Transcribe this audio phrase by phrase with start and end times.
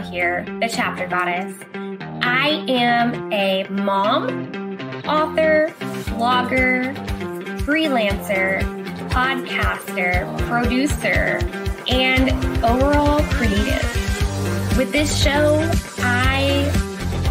[0.00, 1.54] Here, the chapter goddess.
[2.22, 5.72] I am a mom, author,
[6.16, 6.94] blogger,
[7.60, 8.62] freelancer,
[9.10, 11.38] podcaster, producer,
[11.88, 12.30] and
[12.64, 14.76] overall creative.
[14.76, 15.58] With this show,
[15.98, 16.70] I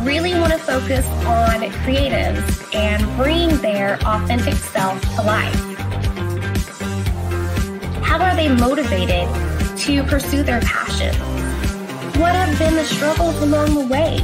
[0.04, 5.56] really want to focus on creatives and bring their authentic self to life.
[8.04, 9.28] How are they motivated
[9.80, 11.29] to pursue their passions?
[12.20, 14.18] What have been the struggles along the way?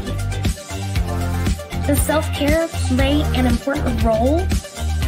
[1.88, 4.40] Does self care play an important role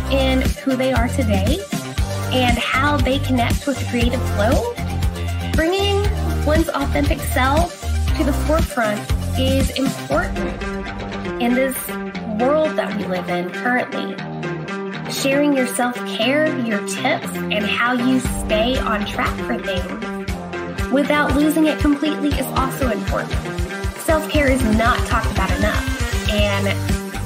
[0.10, 1.60] in who they are today
[2.32, 4.74] and how they connect with the creative flow?
[5.52, 5.98] Bringing
[6.46, 7.82] one's authentic self
[8.16, 9.02] to the forefront
[9.38, 10.64] is important
[11.42, 11.76] in this
[12.40, 14.16] world that we live in currently.
[15.12, 20.17] Sharing your self care, your tips, and how you stay on track for things
[20.92, 23.32] without losing it completely is also important.
[24.00, 26.68] Self care is not talked about enough, and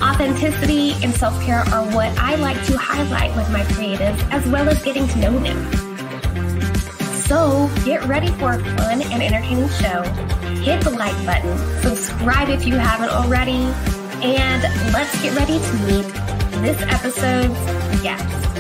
[0.01, 4.67] authenticity and self care are what I like to highlight with my creatives as well
[4.67, 5.91] as getting to know them.
[7.31, 10.03] So get ready for a fun and entertaining show.
[10.63, 13.63] Hit the like button, subscribe if you haven't already,
[14.21, 16.13] and let's get ready to meet
[16.61, 18.50] this episode's guest.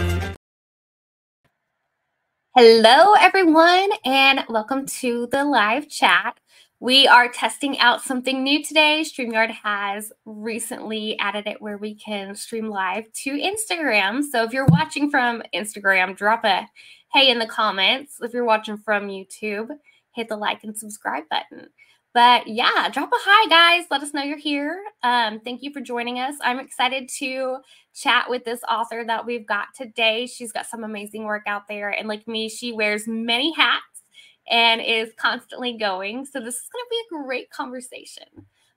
[2.53, 6.37] Hello, everyone, and welcome to the live chat.
[6.81, 9.05] We are testing out something new today.
[9.05, 14.21] StreamYard has recently added it where we can stream live to Instagram.
[14.21, 16.67] So if you're watching from Instagram, drop a
[17.13, 18.17] hey in the comments.
[18.19, 19.69] If you're watching from YouTube,
[20.13, 21.69] hit the like and subscribe button.
[22.13, 23.87] But yeah, drop a hi, guys.
[23.89, 24.83] Let us know you're here.
[25.01, 26.35] Um, thank you for joining us.
[26.41, 27.57] I'm excited to
[27.95, 30.27] chat with this author that we've got today.
[30.27, 31.89] She's got some amazing work out there.
[31.89, 34.03] And like me, she wears many hats
[34.49, 36.25] and is constantly going.
[36.25, 38.25] So this is going to be a great conversation.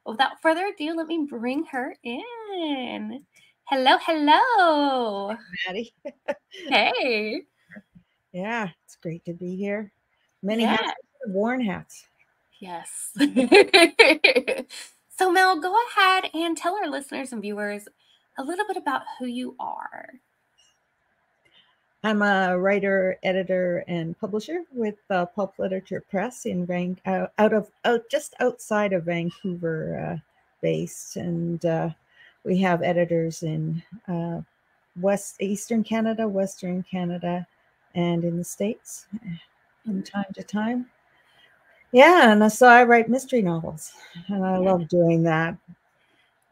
[0.07, 3.25] Without further ado, let me bring her in.
[3.65, 5.35] Hello, hello.
[5.67, 5.93] Maddie.
[6.69, 7.43] hey.
[8.33, 9.93] Yeah, it's great to be here.
[10.43, 10.77] Many yeah.
[10.77, 12.05] hats, worn hats.
[12.61, 13.11] Yes.
[15.19, 17.89] so, Mel, go ahead and tell our listeners and viewers
[18.39, 20.15] a little bit about who you are.
[22.05, 27.55] I'm a writer, editor, and publisher with uh, Pulp Literature Press in Van- uh, out
[27.55, 30.19] of out just outside of Vancouver, uh,
[30.61, 31.89] based, and uh,
[32.45, 34.43] we have editors in uh,
[35.01, 37.47] West Eastern Canada, Western Canada,
[37.95, 39.07] and in the states,
[39.85, 40.87] from time to time.
[41.95, 43.93] Yeah, and so I write mystery novels,
[44.27, 45.57] and I love doing that.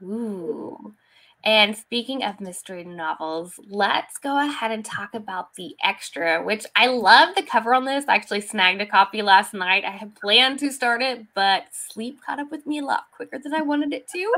[0.00, 0.94] Ooh.
[1.42, 6.86] And speaking of mystery novels, let's go ahead and talk about the extra, which I
[6.86, 8.04] love the cover on this.
[8.06, 9.84] I actually snagged a copy last night.
[9.84, 13.40] I had planned to start it, but sleep caught up with me a lot quicker
[13.40, 14.32] than I wanted it to.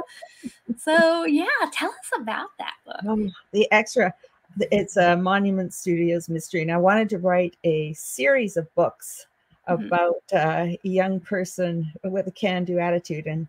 [0.78, 3.04] so, yeah, tell us about that book.
[3.06, 4.14] Um, the extra,
[4.58, 9.26] it's a Monument Studios mystery, and I wanted to write a series of books
[9.66, 9.86] Mm-hmm.
[9.86, 13.48] about uh, a young person with a can do attitude in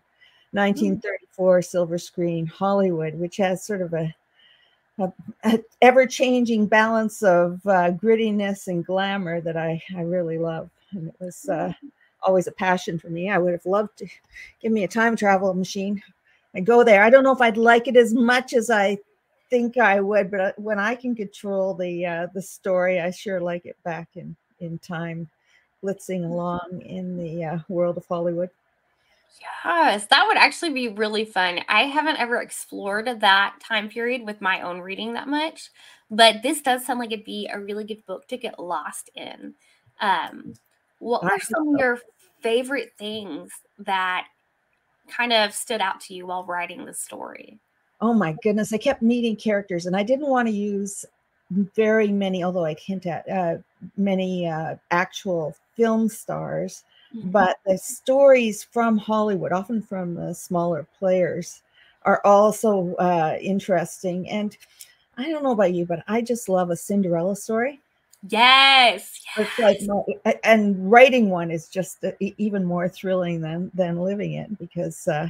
[0.52, 1.62] 1934 mm-hmm.
[1.62, 4.14] silver screen Hollywood, which has sort of a,
[4.98, 5.12] a,
[5.44, 10.70] a ever changing balance of uh, grittiness and glamour that I, I really love.
[10.92, 11.88] And it was uh, mm-hmm.
[12.22, 13.28] always a passion for me.
[13.28, 14.06] I would have loved to
[14.62, 16.02] give me a time travel machine
[16.54, 17.04] and go there.
[17.04, 18.96] I don't know if I'd like it as much as I
[19.50, 23.38] think I would, but uh, when I can control the uh, the story, I sure
[23.38, 25.28] like it back in in time
[25.86, 28.50] blitzing along in the uh, world of Hollywood.
[29.64, 31.60] Yes, that would actually be really fun.
[31.68, 35.70] I haven't ever explored that time period with my own reading that much,
[36.10, 39.54] but this does sound like it'd be a really good book to get lost in.
[40.00, 40.54] Um,
[40.98, 41.98] what were some of your
[42.40, 44.26] favorite things that
[45.08, 47.58] kind of stood out to you while writing the story?
[48.00, 51.04] Oh my goodness, I kept meeting characters, and I didn't want to use
[51.50, 53.56] very many, although I'd hint at uh,
[53.96, 56.84] many uh, actual film stars,
[57.14, 57.30] mm-hmm.
[57.30, 61.62] but the stories from Hollywood, often from the smaller players,
[62.02, 64.28] are also uh, interesting.
[64.28, 64.56] And
[65.16, 67.80] I don't know about you, but I just love a Cinderella story.
[68.28, 69.58] Yes, yes.
[69.58, 75.28] Like, and writing one is just even more thrilling than than living it because uh,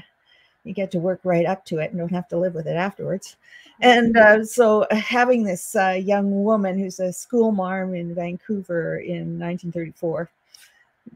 [0.66, 2.76] you get to work right up to it and don't have to live with it
[2.76, 3.36] afterwards.
[3.80, 4.40] And mm-hmm.
[4.40, 9.38] uh, so, uh, having this uh, young woman who's a school marm in Vancouver in
[9.38, 10.28] 1934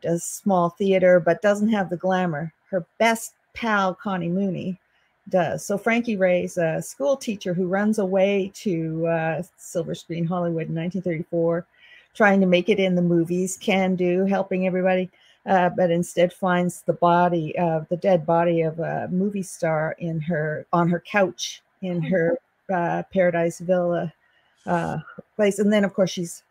[0.00, 2.52] does small theater but doesn't have the glamour.
[2.70, 4.79] Her best pal, Connie Mooney,
[5.29, 5.64] does.
[5.64, 10.75] So Frankie Ray's a school teacher who runs away to uh, Silver Screen Hollywood in
[10.75, 11.67] 1934,
[12.14, 15.11] trying to make it in the movies, can do, helping everybody.
[15.46, 20.20] Uh, but instead finds the body of the dead body of a movie star in
[20.20, 22.08] her on her couch in Oh.
[22.10, 22.38] her
[22.72, 24.12] uh, Paradise Villa
[24.66, 24.98] uh,
[25.37, 26.42] place, and then of course she's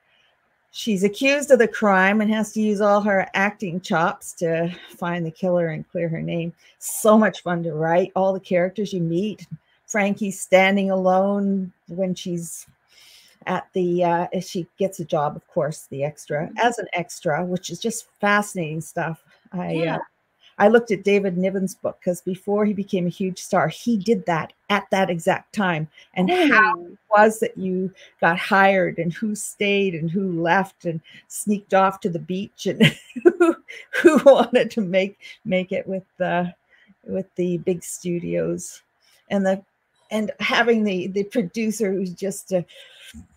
[0.71, 5.25] she's accused of the crime and has to use all her acting chops to find
[5.25, 6.53] the killer and clear her name.
[6.79, 8.11] So much fun to write.
[8.15, 9.47] All the characters you meet.
[9.87, 12.67] Frankie standing alone when she's
[13.45, 17.69] at the uh she gets a job of course the extra as an extra which
[17.69, 19.23] is just fascinating stuff.
[19.53, 19.95] I Yeah.
[19.95, 19.99] uh,
[20.57, 24.25] i looked at david niven's book because before he became a huge star he did
[24.25, 25.87] that at that exact time.
[26.13, 27.91] And how Oh, it was that you
[28.21, 32.95] got hired and who stayed and who left and sneaked off to the beach and
[33.23, 33.55] who,
[34.01, 36.53] who wanted to make make it with the
[37.05, 38.81] with the big studios.
[39.29, 39.63] And the
[40.11, 42.65] and having the the producer who's just a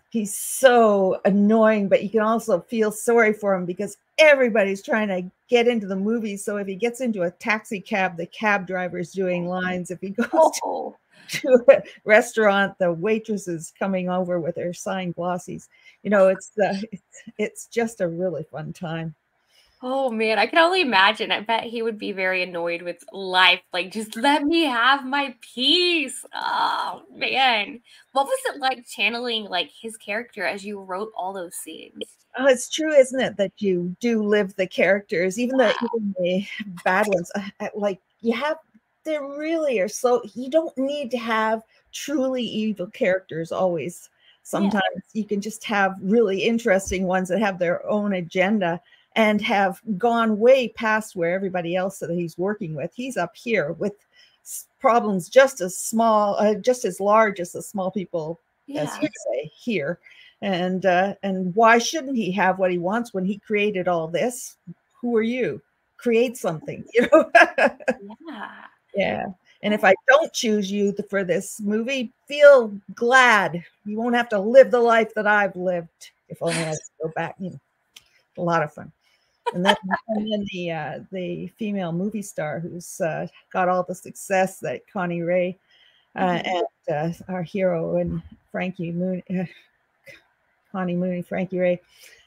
[0.09, 5.23] he's so annoying but you can also feel sorry for him because everybody's trying to
[5.49, 9.11] get into the movie so if he gets into a taxi cab the cab driver's
[9.11, 10.95] doing lines if he goes to oh.
[11.29, 15.67] to a restaurant, the waitress is coming over with her signed glossies.
[16.03, 19.15] You know, it's uh, it's it's just a really fun time.
[19.85, 21.29] Oh man, I can only imagine.
[21.29, 23.59] I bet he would be very annoyed with life.
[23.73, 26.25] Like, just let me have my peace.
[26.33, 27.81] Oh man.
[28.13, 32.05] What was it like channeling like his character as you wrote all those scenes?
[32.37, 35.75] Oh, it's true, isn't it, that you do live the characters, even the Wow.
[35.81, 36.45] even the
[36.85, 37.29] bad ones.
[37.35, 38.59] uh, uh, Like you have,
[39.03, 40.21] they really are so.
[40.33, 44.09] You don't need to have truly evil characters always.
[44.43, 48.81] Sometimes you can just have really interesting ones that have their own agenda
[49.15, 52.91] and have gone way past where everybody else that he's working with.
[52.95, 53.93] He's up here with
[54.79, 58.39] problems just as small, uh, just as large as the small people
[58.75, 59.99] as you say here.
[60.41, 64.57] And uh and why shouldn't he have what he wants when he created all this?
[64.99, 65.61] Who are you?
[65.97, 67.31] Create something you know?
[67.57, 68.51] Yeah.
[68.93, 69.25] yeah.
[69.61, 73.63] And if i don't choose you for this movie feel glad.
[73.85, 77.11] You won't have to live the life that i've lived if only i could go
[77.15, 77.59] back you know
[78.37, 78.91] a lot of fun
[79.53, 79.75] and then
[80.09, 84.81] and then the uh the female movie star who's uh got all the success that
[84.91, 85.57] connie ray
[86.15, 86.47] uh, Mhm.
[86.87, 89.45] and uh, our hero and Frankie Moon, uh,
[90.71, 91.81] Connie Mooney, Frankie Ray,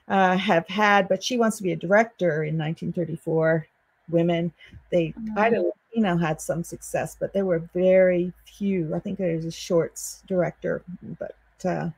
[0.09, 3.67] uh, have had, but she wants to be a director in 1934.
[4.11, 4.53] Women,
[4.91, 8.95] they, I don't, you know, had some success, but there were very few.
[8.95, 10.83] I think there's a shorts director,
[11.19, 11.91] but uh,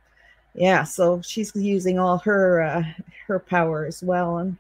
[0.55, 2.83] yeah, so she's using all her uh,
[3.27, 4.57] her power as well, and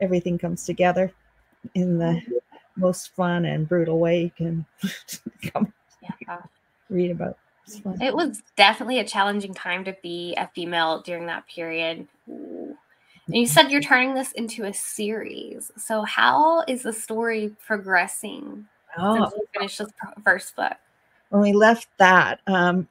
[0.00, 1.12] everything comes together
[1.74, 2.20] in the
[2.76, 4.66] most fun and brutal way you can
[5.52, 6.38] come Yeah.
[6.88, 7.38] read about.
[8.00, 12.06] It was definitely a challenging time to be a female during that period.
[12.28, 12.76] Ooh.
[13.26, 15.70] And you said you're turning this into a series.
[15.78, 18.66] So how is the story progressing
[18.98, 19.88] Oh, since you finished this
[20.22, 20.74] first book?
[21.30, 22.86] when we left that, um,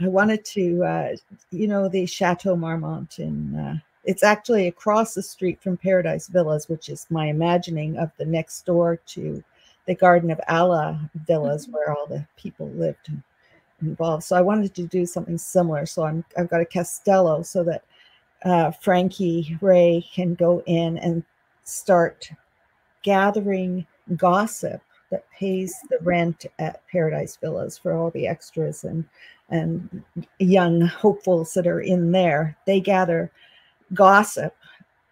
[0.00, 1.16] I wanted to, uh,
[1.50, 3.56] you know, the Chateau Marmont in.
[3.56, 3.76] Uh,
[4.08, 8.64] it's actually across the street from Paradise Villas, which is my imagining of the next
[8.64, 9.44] door to
[9.84, 11.72] the Garden of Allah villas, Mhm.
[11.72, 13.22] where all the people lived and
[13.82, 14.24] involved.
[14.24, 15.84] So I wanted to do something similar.
[15.84, 17.84] So I'm I've got a Castello so that
[18.44, 21.22] uh, Frankie Ray can go in and
[21.64, 22.30] start
[23.02, 23.86] gathering
[24.16, 29.04] gossip that pays the rent at Paradise Villas for all the extras and
[29.50, 30.02] and
[30.38, 32.56] young hopefuls that are in there.
[32.66, 33.30] They gather
[33.94, 34.54] gossip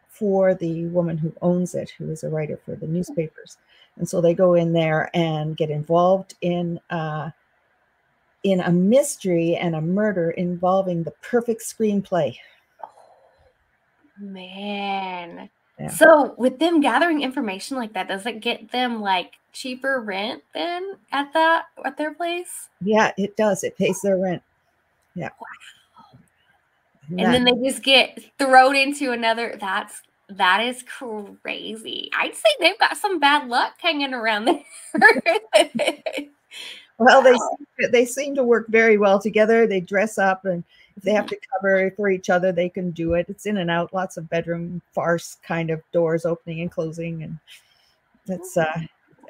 [0.09, 3.59] for the woman who owns it, who is a writer for the newspapers,
[3.97, 6.81] and so they go in there and get involved in.
[6.91, 7.31] Uh,
[8.47, 12.37] in a mystery and a murder involving the perfect screenplay.
[14.21, 15.51] Man.
[15.81, 15.89] Yeah.
[15.89, 20.93] So with them gathering information like that, does it get them like cheaper rent then
[21.11, 22.69] at that at their place?
[22.81, 23.65] Yeah, it does.
[23.65, 24.43] It pays their rent.
[25.17, 25.31] Yeah.
[27.11, 32.11] And then they just get thrown into another that's that is crazy.
[32.17, 34.65] I'd say they've got some bad luck hanging around there.
[36.99, 37.57] well, they Wow.
[37.59, 39.67] seem to- they seem to work very well together.
[39.67, 40.65] They dress up, and
[40.97, 43.27] if they have to cover for each other, they can do it.
[43.29, 47.39] It's in and out, lots of bedroom farce kind of doors opening and closing, and
[48.27, 48.81] that's uh,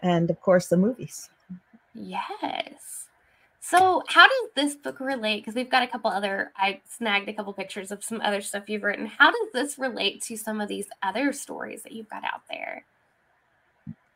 [0.02, 1.28] and of course the movies.
[1.95, 3.06] Yes.
[3.69, 5.41] So, how does this book relate?
[5.41, 8.69] Because we've got a couple other, I snagged a couple pictures of some other stuff
[8.69, 9.07] you've written.
[9.07, 12.85] How does this relate to some of these other stories that you've got out there?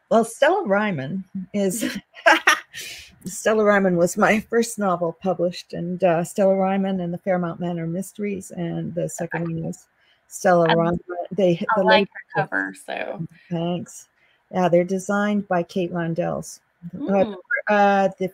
[0.09, 1.99] Well, Stella Ryman is
[3.25, 7.89] Stella Ryman was my first novel published, and uh, Stella Ryman and the Fairmount Manor
[7.89, 9.89] Mysteries, and the second one was
[10.29, 11.01] Stella Rhyme.
[11.33, 12.75] They I the like her cover.
[12.87, 14.07] So thanks.
[14.53, 16.61] Yeah, they're designed by Kate Landels.
[16.97, 17.35] Mm.
[17.69, 18.33] Uh, the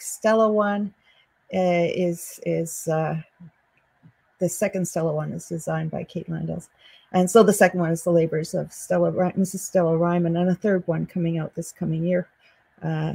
[0.00, 0.94] Stella one
[1.54, 3.20] uh, is is uh,
[4.38, 6.68] the second Stella one is designed by Kate Landels,
[7.12, 9.60] and so the second one is the labors of Stella Mrs.
[9.60, 12.28] Stella Ryman, and a third one coming out this coming year.
[12.82, 13.14] Uh,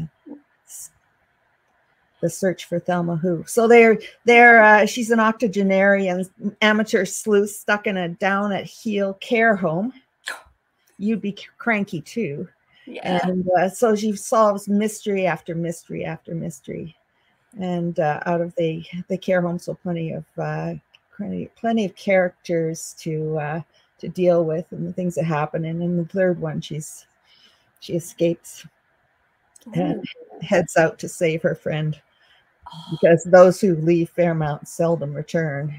[2.22, 3.44] the search for Thelma Who.
[3.48, 6.26] So they're they're uh, she's an octogenarian
[6.62, 9.94] amateur sleuth stuck in a down at heel care home.
[10.98, 12.48] You'd be cranky too.
[12.88, 13.28] Yeah.
[13.28, 16.96] And uh, so she solves mystery after mystery after mystery.
[17.60, 20.74] And uh, out of the the care home, so plenty of uh,
[21.16, 23.62] plenty, plenty of characters to uh,
[24.00, 25.66] to deal with and the things that happen.
[25.66, 27.06] And in the third one, she's
[27.80, 28.66] she escapes
[29.74, 30.06] and
[30.42, 32.00] heads out to save her friend
[32.92, 35.76] because those who leave Fairmount seldom return.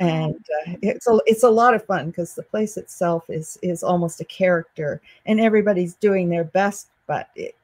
[0.00, 3.82] And uh, it's a it's a lot of fun because the place itself is is
[3.82, 6.88] almost a character, and everybody's doing their best.
[7.06, 7.54] But it,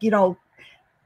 [0.00, 0.36] you know,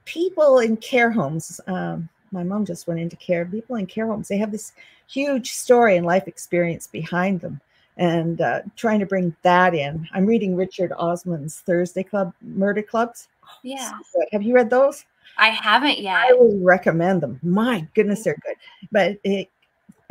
[0.07, 1.61] people in care homes.
[1.67, 3.45] Um, my mom just went into care.
[3.45, 4.73] People in care homes, they have this
[5.07, 7.61] huge story and life experience behind them,
[7.99, 10.09] and uh, trying to bring that in.
[10.15, 13.29] I'm reading Richard Osman's Thursday Club Murder Clubs.
[13.63, 13.91] Yeah.
[14.11, 15.05] So have you read those?
[15.37, 16.17] I haven't yet.
[16.29, 17.39] I would recommend them.
[17.43, 18.57] My goodness, they're good.
[18.91, 19.51] But it,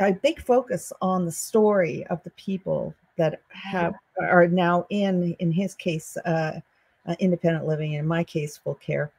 [0.08, 5.52] a big focus on the story of the people that have are now in, in
[5.52, 6.60] his case, uh,
[7.06, 9.10] uh, independent living, in my case, full care,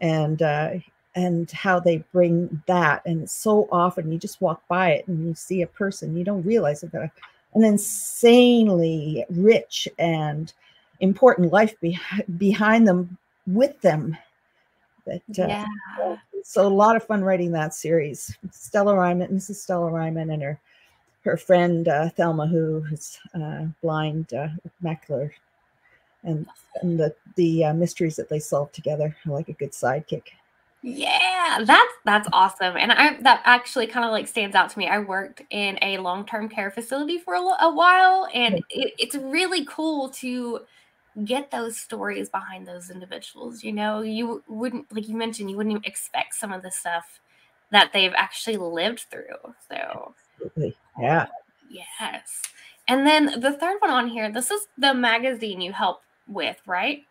[0.00, 0.70] and uh,
[1.14, 3.02] and how they bring that.
[3.06, 6.42] And so often you just walk by it and you see a person you don't
[6.42, 7.10] realize they've got
[7.54, 10.52] an insanely rich and
[11.00, 11.98] important life be-
[12.38, 14.16] behind them with them
[15.06, 16.16] that uh, yeah.
[16.44, 18.36] So a lot of fun writing that series.
[18.50, 19.56] Stella Ryman, Mrs.
[19.56, 20.60] Stella Ryman, and her
[21.22, 24.48] her friend uh, Thelma, who is uh, blind, uh,
[24.82, 25.30] macular,
[26.24, 26.46] and
[26.82, 30.22] and the the uh, mysteries that they solve together are like a good sidekick.
[30.82, 34.88] Yeah, that's that's awesome, and I that actually kind of like stands out to me.
[34.88, 39.14] I worked in a long term care facility for a, a while, and it, it's
[39.14, 40.60] really cool to
[41.24, 43.62] get those stories behind those individuals.
[43.64, 47.20] You know, you wouldn't, like you mentioned, you wouldn't expect some of the stuff
[47.70, 49.54] that they've actually lived through.
[49.68, 50.76] So, Absolutely.
[50.98, 51.26] yeah.
[51.70, 52.42] Yes.
[52.88, 57.04] And then the third one on here, this is the magazine you help with, right?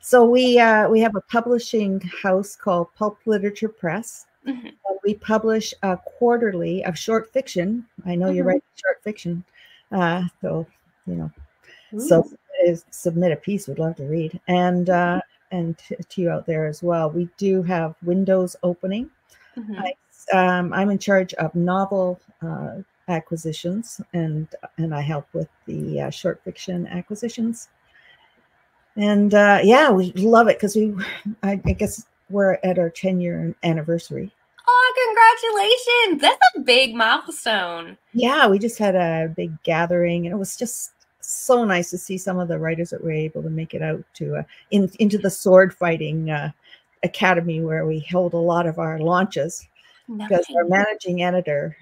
[0.00, 4.26] So we uh, we have a publishing house called Pulp Literature Press.
[4.46, 4.68] Mm-hmm.
[5.04, 7.86] We publish a quarterly of short fiction.
[8.06, 8.36] I know mm-hmm.
[8.36, 9.44] you write short fiction,
[9.92, 10.66] uh, so
[11.06, 11.30] you know.
[11.94, 12.00] Ooh.
[12.00, 12.30] So
[12.64, 14.40] is submit a piece, we'd love to read.
[14.48, 17.10] And uh, and to, to you out there as well.
[17.10, 19.10] We do have windows opening.
[19.56, 19.74] Mm-hmm.
[19.78, 19.94] I,
[20.32, 22.76] um, I'm in charge of novel uh,
[23.08, 24.48] acquisitions, and
[24.78, 27.68] and I help with the uh, short fiction acquisitions.
[28.96, 30.94] And uh, yeah, we love it because we,
[31.42, 34.30] I, I guess we're at our 10 year anniversary.
[34.68, 36.22] Oh, congratulations!
[36.22, 37.96] That's a big milestone.
[38.12, 42.18] Yeah, we just had a big gathering, and it was just so nice to see
[42.18, 45.18] some of the writers that were able to make it out to uh, in, into
[45.18, 46.50] the sword fighting uh,
[47.02, 49.66] academy where we hold a lot of our launches.
[50.08, 51.76] Because our managing editor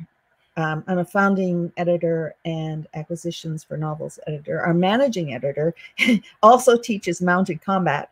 [0.58, 4.60] um, i'm a founding editor and acquisitions for novels editor.
[4.60, 5.72] Our managing editor
[6.42, 8.10] also teaches mounted combat.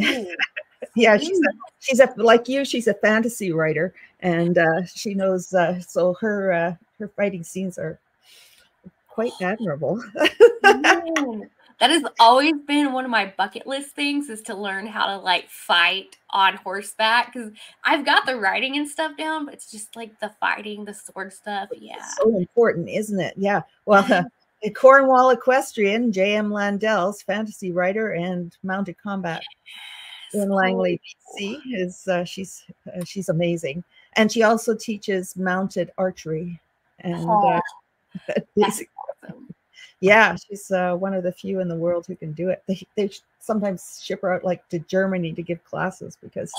[0.00, 0.26] Oh.
[0.96, 5.52] yeah she's a, she's a like you she's a fantasy writer and uh, she knows
[5.52, 7.98] uh, so her uh, her fighting scenes are
[9.20, 10.02] quite admirable.
[10.62, 15.18] that has always been one of my bucket list things is to learn how to
[15.18, 17.52] like fight on horseback because
[17.84, 21.32] I've got the writing and stuff down, but it's just like the fighting, the sword
[21.32, 21.68] stuff.
[21.78, 21.96] Yeah.
[21.96, 23.34] It's so important, isn't it?
[23.36, 23.62] Yeah.
[23.84, 24.24] Well, uh,
[24.74, 26.50] Cornwall Equestrian, J.M.
[26.50, 29.42] Landels fantasy writer and mounted combat
[30.32, 30.42] yes.
[30.42, 31.00] in Langley,
[31.38, 33.84] BC, is uh, she's uh, she's amazing,
[34.14, 36.58] and she also teaches mounted archery
[37.00, 37.26] and.
[37.26, 37.60] Oh.
[40.00, 42.62] Yeah, she's uh, one of the few in the world who can do it.
[42.66, 46.50] They, they sometimes ship her out like to Germany to give classes because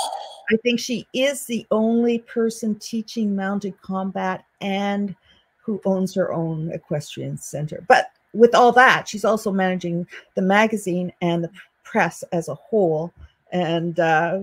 [0.52, 5.16] I think she is the only person teaching mounted combat and
[5.64, 7.84] who owns her own equestrian center.
[7.88, 11.52] But with all that, she's also managing the magazine and the
[11.84, 13.12] press as a whole,
[13.52, 14.42] and uh,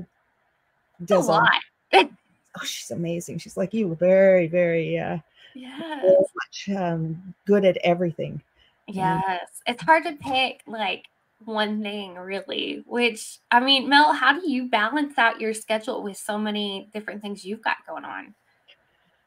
[1.04, 1.48] does a lot.
[1.94, 3.38] oh, she's amazing.
[3.38, 5.18] She's like you, very, very, uh,
[5.58, 8.40] yeah, much um, good at everything.
[8.86, 9.48] Yes.
[9.66, 11.06] It's hard to pick like
[11.44, 16.16] one thing really, which I mean, Mel, how do you balance out your schedule with
[16.16, 18.34] so many different things you've got going on?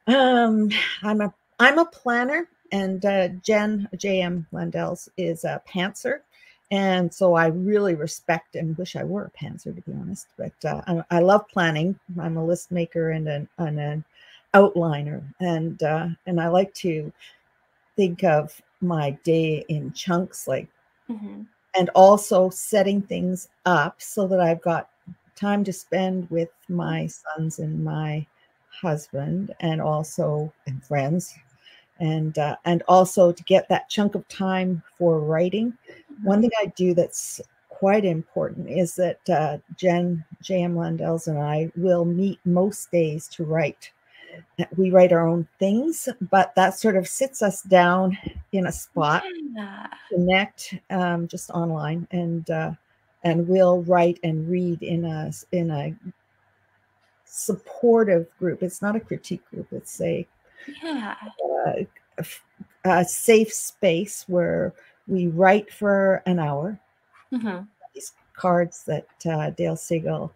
[0.07, 0.71] Um,
[1.03, 4.47] I'm a I'm a planner and uh, Jen J.M.
[4.53, 6.19] Landels is a pantser,
[6.71, 10.27] and so I really respect and wish I were a pantser to be honest.
[10.37, 11.99] But uh, I, I, love planning.
[12.19, 14.05] I'm a list maker and an, and an
[14.53, 17.11] outliner, and uh, and I like to
[17.95, 20.67] think of my day in chunks, like,
[21.09, 21.43] mm-hmm.
[21.75, 24.89] and also setting things up so that I've got
[25.35, 28.25] time to spend with my sons and my
[28.81, 31.35] husband, and also and friends
[32.01, 35.77] and uh, and also to get that chunk of time for writing.
[36.23, 36.41] One mm-hmm.
[36.41, 37.39] thing I do that's
[37.69, 40.75] quite important is that uh, Jen J.M.
[40.75, 43.91] Landels and I will meet most days to write.
[44.77, 48.17] We write our own things, but that sort of sits us down
[48.51, 49.23] in a spot,
[49.55, 49.87] yeah.
[50.09, 52.71] connect um, just online, and uh,
[53.23, 55.95] and we'll write and read in a in a
[57.25, 58.61] supportive group.
[58.61, 59.67] It's not a critique group.
[59.71, 60.27] It's a
[60.83, 61.15] yeah.
[61.65, 61.83] Uh,
[62.17, 62.25] a,
[62.83, 64.73] a, safe space where
[65.07, 66.79] we write for an hour.
[67.33, 67.63] Mm-hmm.
[67.95, 70.31] These cards that uh, Dale Siegel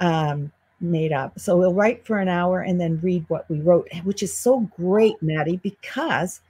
[0.00, 1.38] um, made up.
[1.38, 4.60] So we'll write for an hour and then read what we wrote, which is so
[4.76, 6.40] great, Maddie, because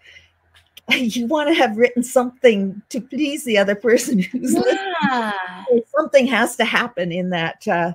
[0.91, 4.55] you want to have written something to please the other person who's
[5.03, 5.33] yeah.
[5.69, 5.85] listening.
[5.97, 7.93] Something has to happen in that, uh,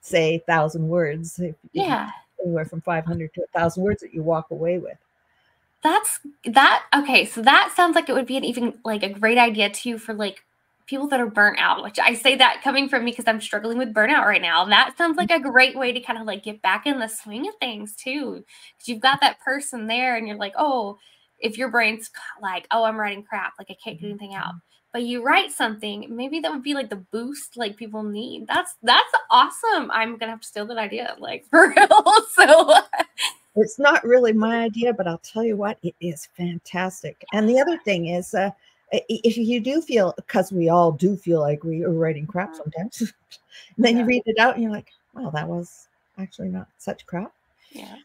[0.00, 1.40] say, thousand words.
[1.72, 2.10] Yeah
[2.42, 4.96] anywhere from 500 to a 1000 words that you walk away with
[5.82, 9.38] that's that okay so that sounds like it would be an even like a great
[9.38, 10.44] idea too for like
[10.86, 13.78] people that are burnt out which i say that coming from me because i'm struggling
[13.78, 16.62] with burnout right now that sounds like a great way to kind of like get
[16.62, 18.44] back in the swing of things too
[18.76, 20.98] because you've got that person there and you're like oh
[21.38, 24.54] if your brain's like oh i'm writing crap like i can't get anything out
[24.96, 28.46] but you write something maybe that would be like the boost like people need.
[28.46, 29.90] That's that's awesome.
[29.90, 32.02] I'm gonna have to steal that idea like for real
[32.34, 32.74] so
[33.56, 37.22] it's not really my idea but i'll tell you what it is fantastic.
[37.34, 38.50] And the other thing is uh
[38.92, 42.58] if you do feel because we all do feel like we are writing crap mm-hmm.
[42.58, 43.00] sometimes
[43.76, 44.02] and then yeah.
[44.02, 47.32] you read it out and you're like well that was actually not such crap.
[47.70, 47.96] Yeah.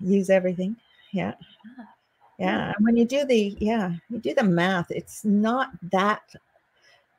[0.00, 0.76] Use everything.
[1.12, 1.34] Yeah.
[2.38, 2.72] Yeah.
[2.76, 6.22] And when you do the yeah you do the math it's not that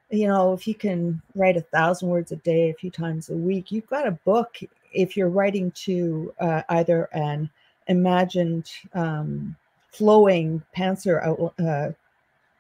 [0.10, 3.36] you know if you can write a thousand words a day a few times a
[3.36, 4.58] week you've got a book
[4.94, 7.50] if you're writing to uh, either an
[7.88, 9.56] imagined um,
[9.92, 11.92] flowing pantser out uh,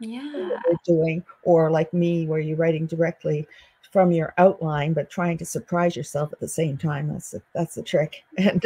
[0.02, 0.50] yeah.
[0.86, 3.48] doing or like me where you're writing directly
[3.92, 7.08] from your outline but trying to surprise yourself at the same time.
[7.08, 8.24] That's the, that's the trick.
[8.38, 8.64] And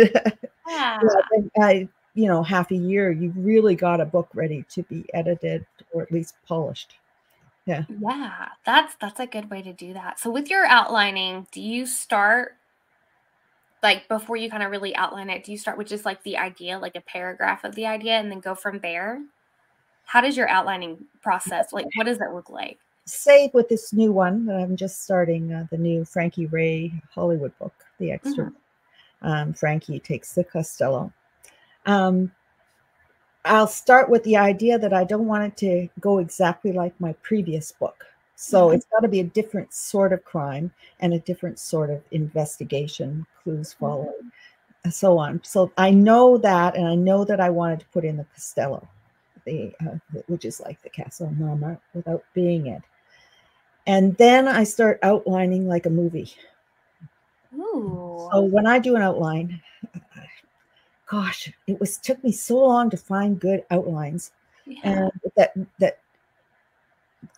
[0.68, 1.00] yeah.
[1.62, 5.66] I, you know half a year you've really got a book ready to be edited
[5.94, 6.96] or at least polished.
[7.66, 7.84] Yeah.
[8.00, 10.20] Yeah that's that's a good way to do that.
[10.20, 12.54] So with your outlining do you start
[13.84, 16.38] like before you kind of really outline it do you start with just like the
[16.38, 19.22] idea like a paragraph of the idea and then go from there
[20.06, 24.12] how does your outlining process like what does it look like say with this new
[24.12, 29.28] one that i'm just starting uh, the new frankie ray hollywood book the extra mm-hmm.
[29.28, 31.12] um, frankie takes the costello
[31.86, 32.32] um,
[33.46, 37.14] I'll start with the idea that I don't want it to go exactly like my
[37.22, 38.06] previous book.
[38.36, 38.76] So mm-hmm.
[38.76, 43.26] it's got to be a different sort of crime and a different sort of investigation,
[43.44, 43.86] clues mm-hmm.
[43.86, 44.84] following, mm-hmm.
[44.84, 45.42] and so on.
[45.44, 48.88] So I know that, and I know that I wanted to put in the Costello,
[49.46, 52.82] the uh, which is like the Castle Mama without being it.
[53.88, 56.34] And then I start outlining like a movie.
[57.56, 58.28] Ooh.
[58.32, 59.62] So when I do an outline,
[61.06, 64.32] gosh, it was took me so long to find good outlines
[64.66, 64.80] yeah.
[64.84, 66.00] and that that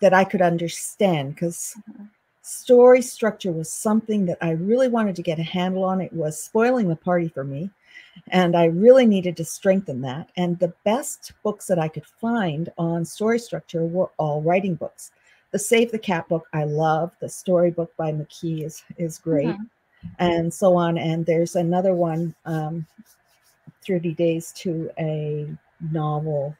[0.00, 2.04] that I could understand because mm-hmm.
[2.42, 6.00] story structure was something that I really wanted to get a handle on.
[6.00, 7.70] It was spoiling the party for me.
[8.28, 10.30] And I really needed to strengthen that.
[10.36, 15.10] And the best books that I could find on story structure were all writing books.
[15.50, 17.12] The Save the Cat book, I love.
[17.20, 19.48] The storybook by McKee is, is great.
[19.48, 20.06] Mm-hmm.
[20.18, 20.98] And so on.
[20.98, 22.86] And there's another one um,
[23.86, 25.48] 30 Days to a
[25.92, 26.56] novel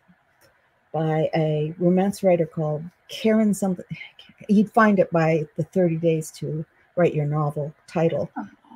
[0.92, 3.84] by a romance writer called Karen something.
[4.48, 6.64] You'd find it by the 30 Days to
[6.96, 8.30] Write Your Novel title.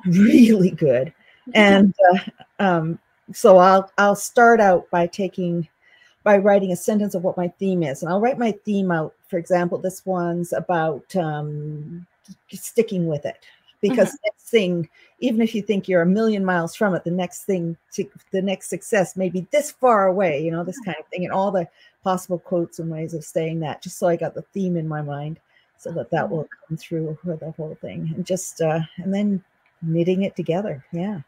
[0.05, 1.13] Really good.
[1.53, 2.19] And uh,
[2.59, 2.99] um,
[3.31, 5.67] so I'll I'll start out by taking
[6.23, 9.13] by writing a sentence of what my theme is, and I'll write my theme out.
[9.27, 12.05] For example, this one's about um,
[12.51, 13.37] sticking with it.
[13.81, 14.25] Because mm-hmm.
[14.25, 14.89] next thing
[15.19, 18.41] even if you think you're a million miles from it the next thing to the
[18.41, 21.25] next success may be this far away you know this kind of thing.
[21.25, 21.67] And all the
[22.03, 25.01] possible quotes and ways of saying that just so i got the theme in my
[25.01, 25.39] mind
[25.77, 26.67] so that that will mm-hmm.
[26.67, 28.13] come through for the whole thing.
[28.15, 29.43] And just uh and then
[29.81, 30.85] knitting it together.
[30.93, 31.21] Yeah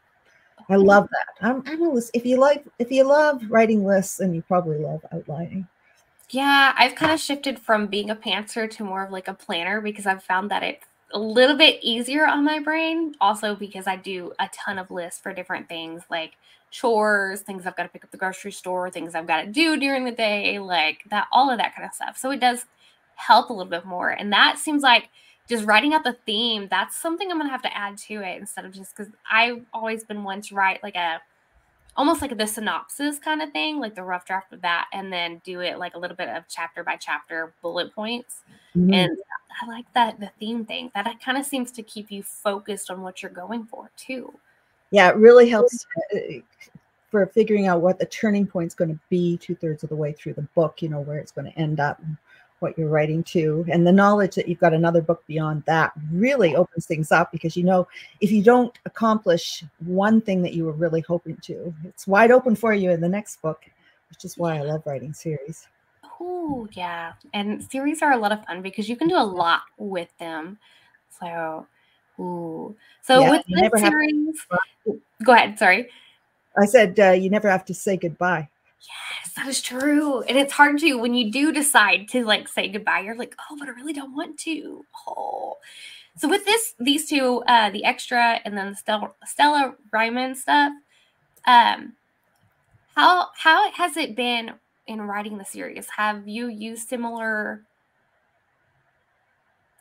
[0.68, 4.20] i love that i'm, I'm a list if you like if you love writing lists
[4.20, 5.66] and you probably love outlining
[6.30, 9.80] Yeah, I've kind of shifted from being a pantser to more of like a planner
[9.80, 13.14] because I've found that it's a little bit easier on my brain.
[13.20, 16.32] Also, because I do a ton of lists for different things like
[16.72, 19.78] chores, things I've got to pick up the grocery store, things I've got to do
[19.78, 22.18] during the day, like that, all of that kind of stuff.
[22.18, 22.64] So it does
[23.14, 24.10] help a little bit more.
[24.10, 25.10] And that seems like
[25.48, 28.64] just writing out the theme, that's something I'm to have to add to it instead
[28.64, 31.20] of just because I've always been one to write like a
[31.96, 35.40] almost like the synopsis kind of thing, like the rough draft of that, and then
[35.44, 38.42] do it like a little bit of chapter by chapter bullet points.
[38.76, 38.92] Mm-hmm.
[38.92, 39.18] And
[39.62, 43.02] I like that the theme thing that kind of seems to keep you focused on
[43.02, 44.32] what you're going for too.
[44.90, 46.18] Yeah, it really helps uh,
[47.10, 49.96] for figuring out what the turning point is going to be two thirds of the
[49.96, 50.82] way through the book.
[50.82, 52.00] You know where it's going to end up
[52.60, 56.56] what you're writing to and the knowledge that you've got another book beyond that really
[56.56, 57.86] opens things up because you know
[58.20, 62.56] if you don't accomplish one thing that you were really hoping to it's wide open
[62.56, 63.64] for you in the next book
[64.10, 65.68] which is why i love writing series.
[66.20, 69.62] Oh yeah and series are a lot of fun because you can do a lot
[69.76, 70.58] with them.
[71.20, 71.66] So
[72.18, 74.46] ooh so yeah, with this series
[74.86, 75.88] to- go ahead sorry.
[76.58, 78.48] I said uh, you never have to say goodbye
[78.80, 80.22] Yes, that is true.
[80.22, 83.56] And it's hard to when you do decide to like say goodbye, you're like, oh,
[83.58, 84.84] but I really don't want to.
[85.08, 85.58] Oh.
[86.18, 90.72] So with this, these two, uh, the extra and then the Stella, Stella Ryman stuff,
[91.46, 91.94] um,
[92.94, 94.52] how how has it been
[94.86, 95.86] in writing the series?
[95.96, 97.62] Have you used similar,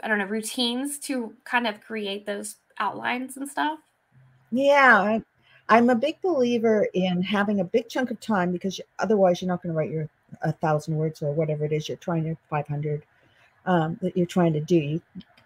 [0.02, 3.80] I don't know, routines to kind of create those outlines and stuff?
[4.52, 5.20] Yeah,
[5.70, 9.64] I'm a big believer in having a big chunk of time because otherwise you're not
[9.64, 10.10] going to write your
[10.42, 13.04] a thousand words or whatever it is you're trying to 500
[13.66, 15.02] um, that you're trying to do.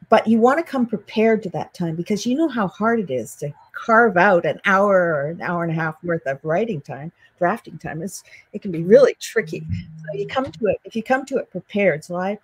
[0.09, 3.11] But you want to come prepared to that time because you know how hard it
[3.11, 6.81] is to carve out an hour or an hour and a half worth of writing
[6.81, 8.01] time, drafting time.
[8.01, 9.59] It's it can be really tricky.
[9.59, 12.03] So you come to it if you come to it prepared.
[12.03, 12.39] So I,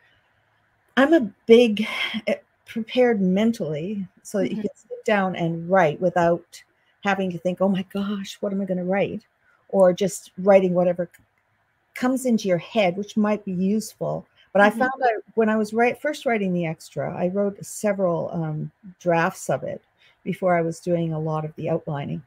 [0.95, 1.87] I'm a big
[2.27, 2.35] eh,
[2.65, 4.61] prepared mentally so that you mm-hmm.
[4.61, 6.63] can sit down and write without
[7.05, 9.23] having to think, oh my gosh, what am I going to write?
[9.69, 11.07] Or just writing whatever
[11.93, 14.25] comes into your head, which might be useful.
[14.51, 14.81] But mm-hmm.
[14.81, 18.71] I found that when I was right, first writing the extra, I wrote several um,
[18.99, 19.81] drafts of it
[20.23, 22.23] before I was doing a lot of the outlining.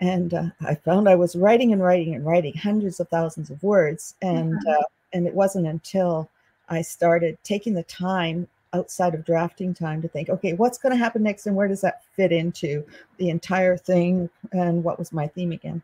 [0.00, 3.62] And uh, I found I was writing and writing and writing hundreds of thousands of
[3.62, 4.14] words.
[4.20, 4.68] And, mm-hmm.
[4.68, 6.28] uh, and it wasn't until
[6.68, 10.98] I started taking the time outside of drafting time to think, okay, what's going to
[10.98, 12.84] happen next and where does that fit into
[13.18, 15.82] the entire thing and what was my theme again?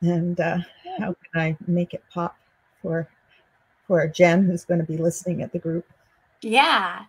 [0.00, 0.58] And uh,
[0.98, 2.36] how can I make it pop
[2.82, 3.08] for
[3.86, 5.86] for Jen who's going to be listening at the group?
[6.40, 7.02] Yeah.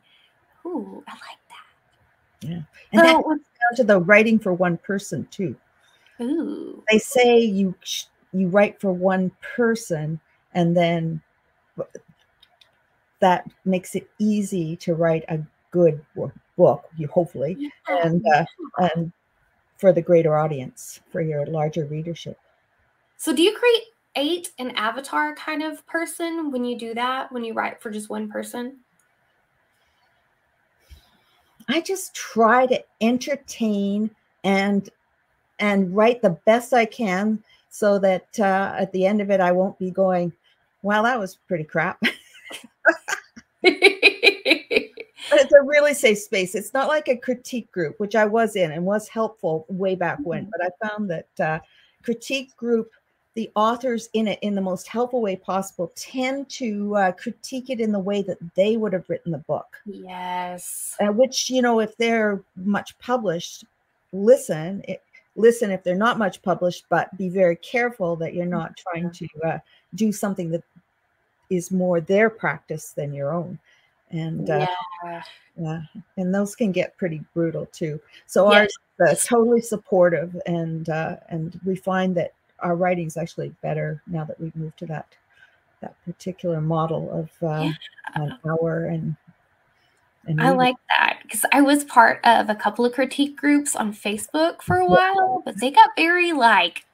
[0.65, 2.49] Ooh, I like that.
[2.49, 2.61] Yeah.
[2.91, 5.55] And so, that comes down to the writing for one person too.
[6.21, 6.83] Ooh.
[6.89, 7.75] They say you
[8.33, 10.19] you write for one person
[10.53, 11.21] and then
[13.19, 15.39] that makes it easy to write a
[15.71, 16.03] good
[16.57, 17.69] book, you hopefully, yeah.
[18.03, 18.45] and uh,
[18.77, 19.11] and
[19.77, 22.37] for the greater audience, for your larger readership.
[23.17, 27.31] So, do you create an avatar kind of person when you do that?
[27.31, 28.77] When you write for just one person?
[31.67, 34.11] I just try to entertain
[34.43, 34.89] and
[35.59, 39.51] and write the best I can so that uh, at the end of it I
[39.51, 40.31] won't be going,
[40.81, 42.01] well, that was pretty crap.
[43.63, 46.55] it's a really safe space.
[46.55, 50.19] It's not like a critique group, which I was in and was helpful way back
[50.23, 50.43] when.
[50.43, 50.51] Mm-hmm.
[50.51, 51.59] But I found that uh,
[52.03, 52.91] critique group,
[53.33, 57.79] the authors in it, in the most helpful way possible, tend to uh, critique it
[57.79, 59.77] in the way that they would have written the book.
[59.85, 60.95] Yes.
[60.99, 63.65] Uh, which you know, if they're much published,
[64.13, 64.83] listen.
[64.87, 65.01] It,
[65.37, 69.27] listen if they're not much published, but be very careful that you're not trying to
[69.45, 69.59] uh,
[69.93, 70.63] do something that
[71.49, 73.57] is more their practice than your own
[74.11, 74.67] and uh,
[75.03, 75.23] yeah.
[75.59, 75.81] yeah.
[76.17, 78.69] and those can get pretty brutal too so yes.
[78.99, 84.01] ours uh, totally supportive and uh, and we find that our writing is actually better
[84.07, 85.07] now that we've moved to that
[85.81, 87.73] that particular model of uh, yeah.
[88.15, 89.15] an hour and
[90.27, 93.93] and I like that because I was part of a couple of critique groups on
[93.93, 96.85] Facebook for a while, but they got very like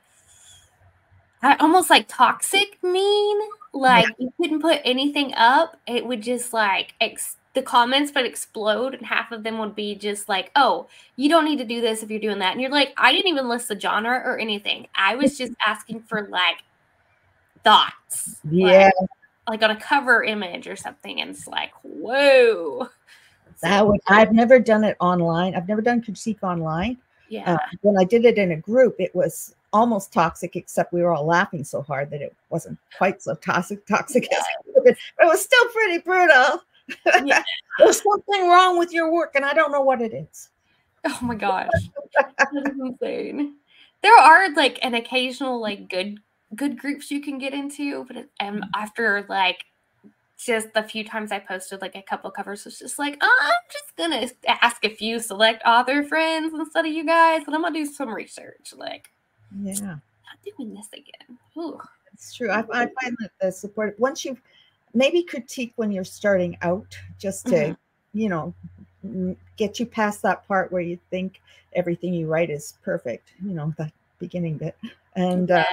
[1.42, 3.40] almost like toxic mean
[3.74, 8.94] like you couldn't put anything up it would just like ex- the comments would explode
[8.94, 12.04] and half of them would be just like oh you don't need to do this
[12.04, 12.52] if you're doing that.
[12.52, 14.88] And you're like i didn't even list the genre or anything.
[14.96, 16.64] I was just asking for like
[17.64, 18.40] thoughts.
[18.50, 18.90] Yeah.
[19.48, 22.90] Like, like on a cover image or something and it's like whoa.
[23.62, 25.56] That would i've never done it online.
[25.56, 26.98] I've never done critique online.
[27.30, 27.54] Yeah.
[27.54, 31.14] Uh, when i did it in a group it was almost toxic, except we were
[31.14, 34.44] all laughing so hard that it wasn't quite so toxic toxic as
[34.86, 36.62] it was still pretty brutal.
[37.24, 37.44] Yeah.
[37.80, 40.50] There's something wrong with your work, and I don't know what it is.
[41.06, 41.70] Oh my gosh,
[42.18, 43.56] that is insane.
[44.02, 46.20] There are like an occasional like good
[46.56, 48.60] good groups you can get into, but um, mm-hmm.
[48.76, 49.66] after like
[50.38, 53.54] just the few times I posted like a couple covers was just like, oh, I'm
[53.72, 57.74] just gonna ask a few select author friends instead of you guys, and I'm gonna
[57.74, 58.74] do some research.
[58.76, 59.12] Like,
[59.64, 60.00] yeah, not
[60.58, 61.38] doing this again.
[61.58, 61.80] Ooh.
[62.14, 62.52] It's true.
[62.52, 64.38] I, I, find that the support once you
[64.94, 68.18] maybe critique when you're starting out, just to mm-hmm.
[68.18, 68.54] you know
[69.58, 71.42] get you past that part where you think
[71.74, 73.34] everything you write is perfect.
[73.44, 74.78] You know the beginning bit,
[75.16, 75.66] and uh,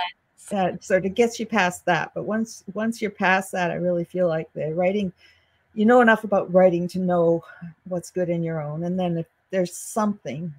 [0.50, 2.12] that sort of gets you past that.
[2.14, 5.12] But once once you're past that, I really feel like the writing,
[5.74, 7.44] you know enough about writing to know
[7.88, 8.84] what's good in your own.
[8.84, 10.52] And then if there's something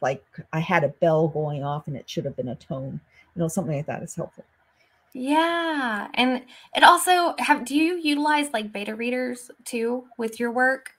[0.00, 3.00] like I had a bell going off and it should have been a tone,
[3.34, 4.44] you know, something like that is helpful.
[5.12, 6.08] Yeah.
[6.14, 6.42] And
[6.74, 10.92] it also have do you utilize like beta readers too with your work?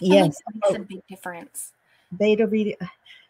[0.00, 0.36] yes.
[0.46, 1.72] Like makes a big difference.
[2.16, 2.76] Beta reading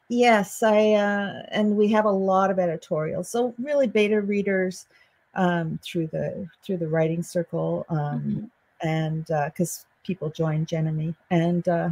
[0.08, 3.28] Yes, I uh, and we have a lot of editorials.
[3.28, 4.86] So really, beta readers
[5.34, 8.86] um, through the through the writing circle, um, mm-hmm.
[8.86, 11.90] and because uh, people join Genemy, and uh,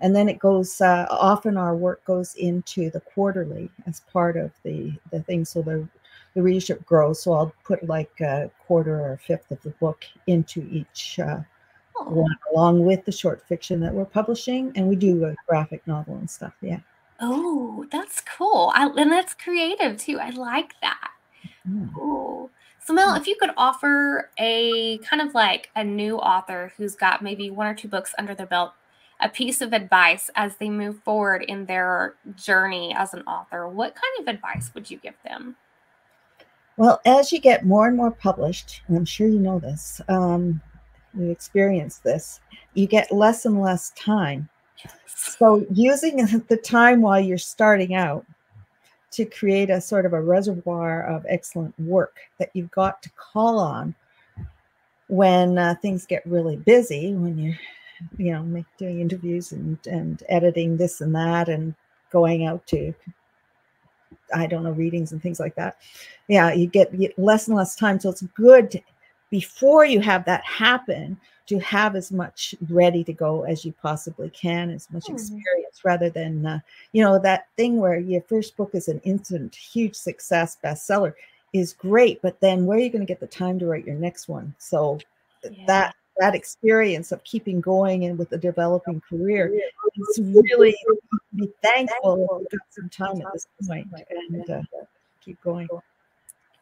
[0.00, 0.80] and then it goes.
[0.80, 5.44] Uh, often our work goes into the quarterly as part of the the thing.
[5.44, 5.86] So the
[6.34, 7.22] the readership grows.
[7.22, 11.18] So I'll put like a quarter or a fifth of the book into each.
[11.18, 11.40] Uh,
[11.98, 12.04] oh.
[12.04, 16.16] one, along with the short fiction that we're publishing, and we do a graphic novel
[16.16, 16.54] and stuff.
[16.60, 16.80] Yeah.
[17.20, 18.72] Oh, that's cool.
[18.74, 20.18] I, and that's creative too.
[20.18, 21.10] I like that.
[21.68, 21.92] Mm.
[21.94, 22.50] Cool.
[22.82, 27.22] So, Mel, if you could offer a kind of like a new author who's got
[27.22, 28.72] maybe one or two books under their belt,
[29.20, 33.94] a piece of advice as they move forward in their journey as an author, what
[33.94, 35.56] kind of advice would you give them?
[36.76, 40.60] Well, as you get more and more published, and I'm sure you know this, um,
[41.18, 42.40] you experience this,
[42.74, 44.48] you get less and less time.
[45.06, 46.16] So using
[46.48, 48.24] the time while you're starting out
[49.12, 53.58] to create a sort of a reservoir of excellent work that you've got to call
[53.58, 53.94] on
[55.08, 57.58] when uh, things get really busy, when you're,
[58.18, 61.74] you know, make, doing interviews and, and editing this and that and
[62.10, 62.94] going out to,
[64.34, 65.78] I don't know, readings and things like that.
[66.28, 68.00] Yeah, you get, you get less and less time.
[68.00, 68.80] So it's good to,
[69.30, 74.30] before you have that happen to have as much ready to go as you possibly
[74.30, 75.14] can, as much mm-hmm.
[75.14, 76.60] experience, rather than uh,
[76.92, 81.12] you know that thing where your first book is an instant huge success bestseller
[81.52, 83.96] is great, but then where are you going to get the time to write your
[83.96, 84.54] next one?
[84.58, 85.00] So
[85.42, 85.64] yeah.
[85.66, 89.52] that that experience of keeping going and with a developing career,
[89.96, 90.76] it's really
[91.34, 94.62] be thankful you got some time at this point and uh,
[95.24, 95.66] keep going.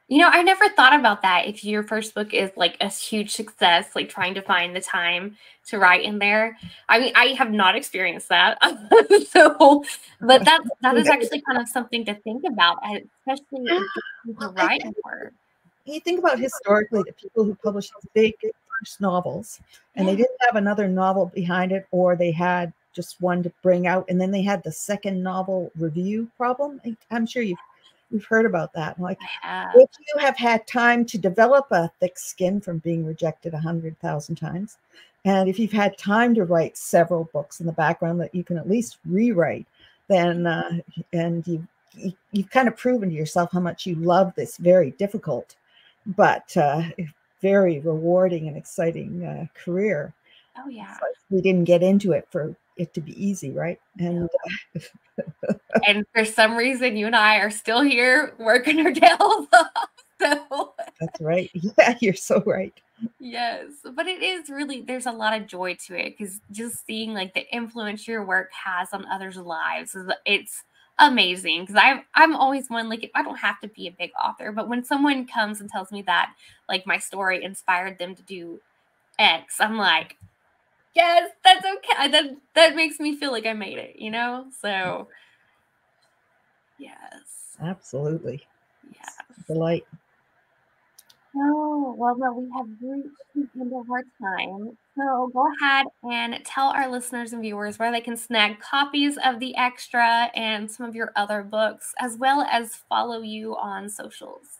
[0.07, 1.47] You know, I never thought about that.
[1.47, 5.37] If your first book is like a huge success, like trying to find the time
[5.67, 6.57] to write in there.
[6.89, 8.59] I mean, I have not experienced that.
[9.29, 9.85] so,
[10.21, 13.83] but that that is actually kind of something to think about, especially if
[14.41, 15.33] to write more.
[15.85, 18.35] You think about historically the people who published big
[18.79, 19.61] first novels
[19.97, 23.87] and they didn't have another novel behind it, or they had just one to bring
[23.87, 26.81] out, and then they had the second novel review problem.
[27.11, 27.59] I'm sure you've
[28.11, 28.99] We've heard about that.
[28.99, 29.19] Like,
[29.75, 33.99] if you have had time to develop a thick skin from being rejected a hundred
[34.01, 34.79] thousand times,
[35.25, 38.57] and if you've had time to write several books in the background that you can
[38.57, 39.67] at least rewrite,
[40.09, 40.79] then uh,
[41.13, 44.93] and you, you you've kind of proven to yourself how much you love this very
[44.93, 45.57] difficult,
[46.07, 46.83] but uh,
[47.41, 50.13] very rewarding and exciting uh, career.
[50.57, 50.97] Oh yeah.
[51.31, 53.81] we didn't get into it for it to be easy, right?
[53.99, 54.29] And
[54.77, 55.53] uh,
[55.87, 59.69] and for some reason, you and I are still here working our tails off.
[60.21, 61.49] So that's right.
[61.55, 62.75] Yeah, you're so right.
[63.21, 67.15] Yes, but it is really there's a lot of joy to it because just seeing
[67.15, 69.97] like the influence your work has on others' lives
[70.27, 70.65] it's
[70.99, 74.53] amazing because I'm I'm always one like I don't have to be a big author,
[74.53, 76.35] but when someone comes and tells me that
[76.69, 78.61] like my story inspired them to do
[79.19, 80.17] X, I'm like,
[80.95, 82.09] yes, that's okay.
[82.11, 84.47] That that makes me feel like I made it, you know?
[84.61, 85.07] So mm.
[86.79, 87.57] yes.
[87.61, 88.47] Absolutely.
[88.93, 89.25] Yeah.
[89.47, 89.85] Delight.
[91.41, 94.77] Oh, well, well, we have reached the end of our time.
[94.97, 99.39] So go ahead and tell our listeners and viewers where they can snag copies of
[99.39, 104.59] the extra and some of your other books, as well as follow you on socials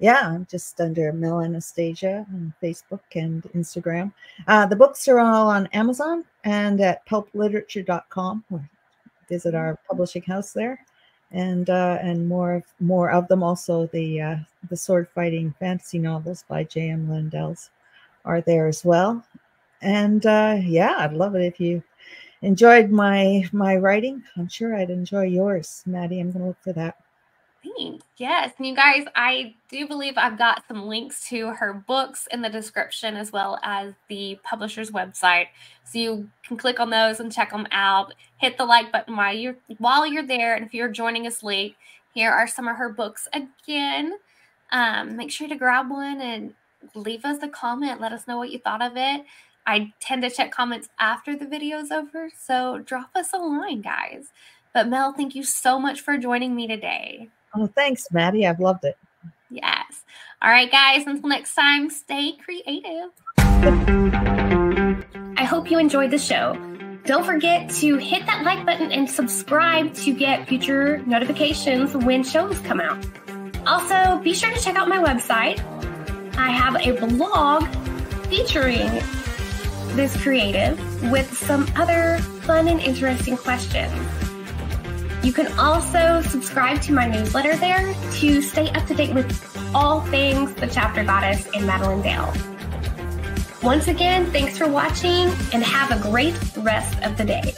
[0.00, 4.12] yeah, I'm just under Mel Anastasiou on Facebook and Instagram.
[4.48, 8.44] Uh, the books are all on Amazon and at pulpliterature.com.
[9.28, 10.84] Visit our publishing house there.
[11.32, 13.42] And uh, and more of more of them.
[13.42, 14.36] Also, the uh,
[14.68, 17.08] the sword fighting fantasy novels by J.M.
[17.08, 17.70] Landels
[18.24, 19.24] are there as well.
[19.82, 21.82] And uh, yeah, I'd love it if you
[22.42, 24.22] enjoyed my my writing.
[24.36, 26.20] I'm sure I'd enjoy yours, Maddie.
[26.20, 26.96] I'm gonna look for that.
[27.62, 28.04] Thanks.
[28.16, 28.52] Yes.
[28.56, 32.48] And you guys, I do believe I've got some links to her books in the
[32.48, 35.46] description as well as the publisher's website.
[35.84, 38.14] So you can click on those and check them out.
[38.38, 40.54] Hit the like button while you're while you're there.
[40.54, 41.76] And if you're joining us late,
[42.14, 44.14] here are some of her books again.
[44.72, 46.54] Um, make sure to grab one and
[46.94, 48.00] leave us a comment.
[48.00, 49.24] Let us know what you thought of it.
[49.66, 52.30] I tend to check comments after the video is over.
[52.38, 54.32] So drop us a line, guys.
[54.72, 57.28] But Mel, thank you so much for joining me today.
[57.54, 58.46] Oh, thanks, Maddie.
[58.46, 58.96] I've loved it.
[59.50, 60.04] Yes.
[60.42, 61.06] All right, guys.
[61.06, 63.10] Until next time, stay creative.
[65.36, 66.54] I hope you enjoyed the show.
[67.04, 72.58] Don't forget to hit that like button and subscribe to get future notifications when shows
[72.60, 73.04] come out.
[73.66, 75.58] Also, be sure to check out my website.
[76.36, 77.66] I have a blog
[78.28, 78.90] featuring
[79.96, 80.78] this creative
[81.10, 83.92] with some other fun and interesting questions.
[85.22, 89.30] You can also subscribe to my newsletter there to stay up to date with
[89.74, 92.32] all things the chapter goddess in Madilynn Dale.
[93.62, 97.54] Once again, thanks for watching and have a great rest of the day.